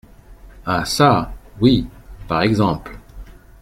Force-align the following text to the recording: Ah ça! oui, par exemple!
Ah 0.65 0.83
ça! 0.83 1.31
oui, 1.61 1.85
par 2.27 2.41
exemple! 2.41 2.97